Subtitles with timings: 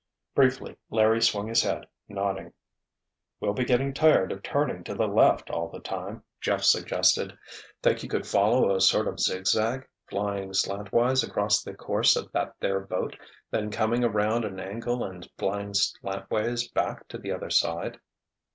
[0.33, 2.53] Briefly Larry swung his head, nodding.
[3.39, 7.37] "We'll be getting tired of turning to the left all the time," Jeff suggested.
[7.83, 12.31] "Think you could follow a sort of zig zag, flying slantwise across the course of
[12.31, 13.15] that there boat,
[13.51, 17.99] then coming around an angle and flying slantways back to the other side?"